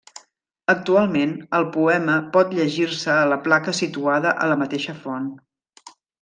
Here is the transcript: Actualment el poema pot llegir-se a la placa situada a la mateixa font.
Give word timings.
Actualment 0.73 1.35
el 1.57 1.67
poema 1.75 2.15
pot 2.37 2.55
llegir-se 2.61 3.13
a 3.17 3.27
la 3.33 3.37
placa 3.49 3.75
situada 3.83 4.33
a 4.47 4.49
la 4.53 4.57
mateixa 4.65 4.97
font. 5.05 5.29